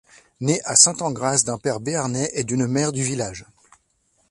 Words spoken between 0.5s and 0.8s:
à